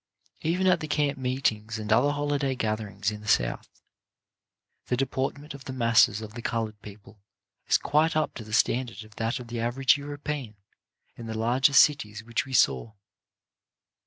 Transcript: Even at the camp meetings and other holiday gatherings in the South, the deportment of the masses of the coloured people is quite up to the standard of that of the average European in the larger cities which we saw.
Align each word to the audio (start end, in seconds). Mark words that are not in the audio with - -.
Even 0.41 0.65
at 0.65 0.79
the 0.79 0.87
camp 0.87 1.19
meetings 1.19 1.77
and 1.77 1.93
other 1.93 2.09
holiday 2.11 2.55
gatherings 2.55 3.11
in 3.11 3.21
the 3.21 3.27
South, 3.27 3.69
the 4.87 4.97
deportment 4.97 5.53
of 5.53 5.65
the 5.65 5.73
masses 5.73 6.21
of 6.21 6.33
the 6.33 6.41
coloured 6.41 6.81
people 6.81 7.19
is 7.67 7.77
quite 7.77 8.15
up 8.15 8.33
to 8.33 8.43
the 8.43 8.51
standard 8.51 9.03
of 9.03 9.17
that 9.17 9.39
of 9.39 9.47
the 9.49 9.59
average 9.59 9.97
European 9.97 10.55
in 11.15 11.27
the 11.27 11.37
larger 11.37 11.73
cities 11.73 12.23
which 12.23 12.45
we 12.47 12.53
saw. 12.53 12.93